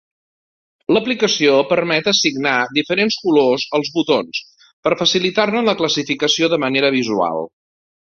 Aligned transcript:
L'aplicació 0.95 1.57
permet 1.73 2.07
assignar 2.11 2.55
diferents 2.77 3.17
colors 3.25 3.65
als 3.79 3.91
botons 3.97 4.39
per 4.87 4.97
facilitar-ne 5.03 5.63
la 5.67 5.77
classificació 5.83 6.51
de 6.55 6.61
manera 6.65 6.91
visual. 6.97 7.45